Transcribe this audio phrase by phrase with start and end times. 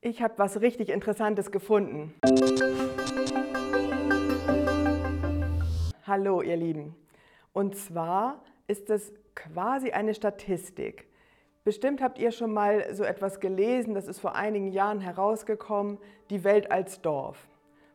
[0.00, 2.14] Ich habe was richtig Interessantes gefunden.
[6.06, 6.94] Hallo ihr Lieben.
[7.52, 11.08] Und zwar ist es quasi eine Statistik.
[11.64, 15.98] Bestimmt habt ihr schon mal so etwas gelesen, das ist vor einigen Jahren herausgekommen,
[16.30, 17.48] die Welt als Dorf.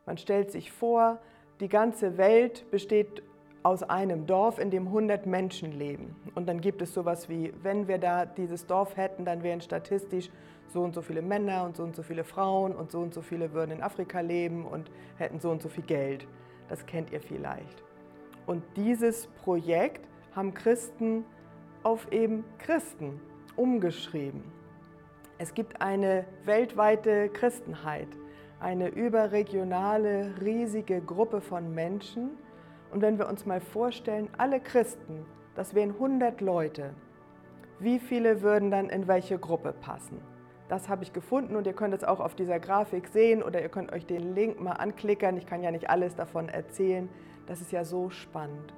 [0.05, 1.21] Man stellt sich vor,
[1.61, 3.23] die ganze Welt besteht
[3.63, 6.15] aus einem Dorf, in dem 100 Menschen leben.
[6.35, 10.29] Und dann gibt es sowas wie, wenn wir da dieses Dorf hätten, dann wären statistisch
[10.67, 13.21] so und so viele Männer und so und so viele Frauen und so und so
[13.21, 16.27] viele würden in Afrika leben und hätten so und so viel Geld.
[16.67, 17.83] Das kennt ihr vielleicht.
[18.45, 21.23] Und dieses Projekt haben Christen
[21.83, 23.19] auf eben Christen
[23.55, 24.43] umgeschrieben.
[25.37, 28.07] Es gibt eine weltweite Christenheit,
[28.59, 32.31] eine überregionale, riesige Gruppe von Menschen.
[32.93, 36.91] Und wenn wir uns mal vorstellen, alle Christen, das wären 100 Leute,
[37.79, 40.21] wie viele würden dann in welche Gruppe passen?
[40.69, 43.69] Das habe ich gefunden und ihr könnt es auch auf dieser Grafik sehen oder ihr
[43.69, 45.37] könnt euch den Link mal anklickern.
[45.37, 47.09] Ich kann ja nicht alles davon erzählen.
[47.47, 48.75] Das ist ja so spannend.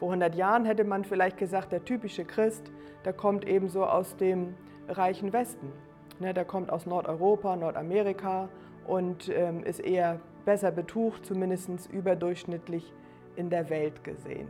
[0.00, 2.72] Vor 100 Jahren hätte man vielleicht gesagt, der typische Christ,
[3.04, 4.54] der kommt eben so aus dem
[4.88, 5.72] reichen Westen.
[6.18, 8.48] Ne, der kommt aus Nordeuropa, Nordamerika
[8.84, 12.92] und ähm, ist eher besser betucht, zumindest überdurchschnittlich
[13.36, 14.48] in der Welt gesehen.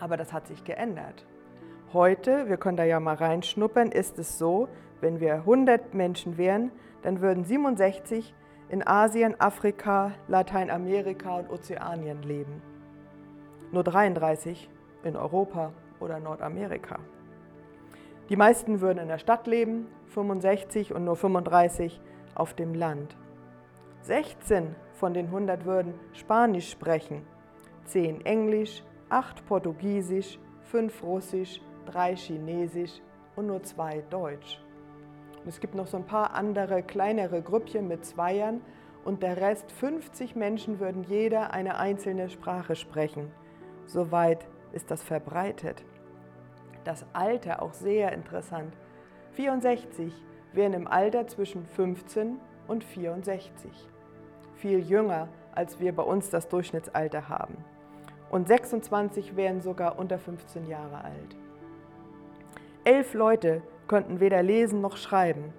[0.00, 1.26] Aber das hat sich geändert.
[1.92, 4.68] Heute, wir können da ja mal reinschnuppern, ist es so,
[5.00, 6.70] wenn wir 100 Menschen wären,
[7.02, 8.34] dann würden 67
[8.68, 12.60] in Asien, Afrika, Lateinamerika und Ozeanien leben.
[13.72, 14.68] Nur 33
[15.04, 16.98] in Europa oder Nordamerika.
[18.28, 22.00] Die meisten würden in der Stadt leben, 65 und nur 35
[22.34, 23.16] auf dem Land.
[24.02, 27.22] 16 von den 100 würden Spanisch sprechen,
[27.88, 33.00] 10 Englisch, 8 Portugiesisch, 5 Russisch, 3 Chinesisch
[33.36, 34.60] und nur 2 Deutsch.
[35.42, 38.60] Und es gibt noch so ein paar andere kleinere Grüppchen mit Zweiern
[39.04, 43.30] und der Rest, 50 Menschen, würden jeder eine einzelne Sprache sprechen.
[43.86, 45.82] Soweit ist das verbreitet.
[46.84, 48.76] Das Alter auch sehr interessant.
[49.32, 50.12] 64
[50.52, 53.70] wären im Alter zwischen 15 und 64.
[54.56, 57.64] Viel jünger, als wir bei uns das Durchschnittsalter haben.
[58.30, 61.36] Und 26 wären sogar unter 15 Jahre alt.
[62.84, 65.52] Elf Leute könnten weder lesen noch schreiben.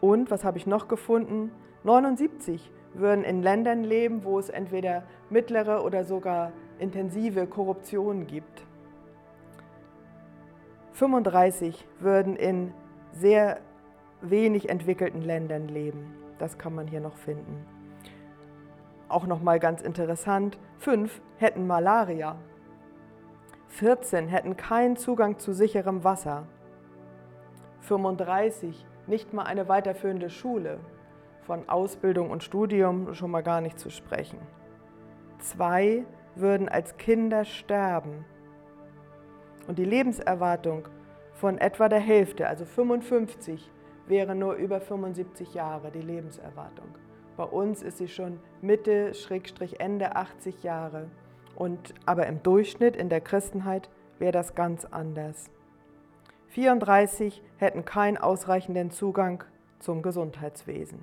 [0.00, 1.50] Und, was habe ich noch gefunden?
[1.84, 8.66] 79 würden in Ländern leben, wo es entweder mittlere oder sogar intensive Korruption gibt.
[10.92, 12.72] 35 würden in
[13.12, 13.58] sehr
[14.20, 16.14] wenig entwickelten Ländern leben.
[16.38, 17.73] Das kann man hier noch finden.
[19.14, 22.34] Auch noch mal ganz interessant, fünf hätten Malaria.
[23.68, 26.48] 14 hätten keinen Zugang zu sicherem Wasser.
[27.82, 30.80] 35 nicht mal eine weiterführende Schule,
[31.42, 34.40] von Ausbildung und Studium schon mal gar nicht zu sprechen.
[35.38, 36.04] Zwei
[36.34, 38.24] würden als Kinder sterben.
[39.68, 40.88] Und die Lebenserwartung
[41.34, 43.70] von etwa der Hälfte, also 55,
[44.08, 47.03] wäre nur über 75 Jahre die Lebenserwartung.
[47.36, 51.10] Bei uns ist sie schon Mitte, Schrägstrich Ende 80 Jahre.
[51.56, 55.50] Und, aber im Durchschnitt in der Christenheit wäre das ganz anders.
[56.48, 59.42] 34 hätten keinen ausreichenden Zugang
[59.80, 61.00] zum Gesundheitswesen.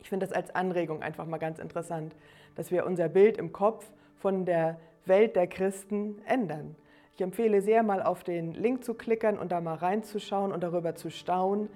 [0.00, 2.16] Ich finde das als Anregung einfach mal ganz interessant,
[2.54, 6.74] dass wir unser Bild im Kopf von der Welt der Christen ändern.
[7.14, 10.94] Ich empfehle sehr mal auf den Link zu klickern und da mal reinzuschauen und darüber
[10.94, 11.68] zu staunen,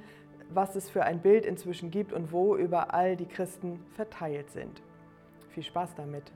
[0.50, 4.82] was es für ein Bild inzwischen gibt und wo überall die Christen verteilt sind.
[5.50, 6.32] Viel Spaß damit!